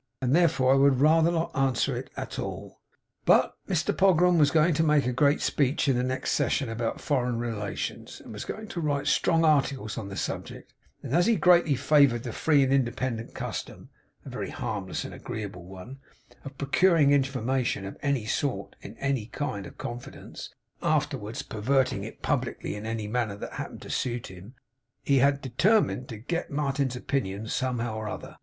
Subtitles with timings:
[0.19, 2.79] And therefore, I would rather not answer it at all.'
[3.23, 6.99] But Mr Pogram was going to make a great speech in the next session about
[6.99, 11.35] foreign relations, and was going to write strong articles on the subject; and as he
[11.35, 13.89] greatly favoured the free and independent custom
[14.25, 15.99] (a very harmless and agreeable one)
[16.43, 20.49] of procuring information of any sort in any kind of confidence,
[20.81, 24.55] and afterwards perverting it publicly in any manner that happened to suit him,
[25.03, 28.39] he had determined to get at Martin's opinions somehow or other.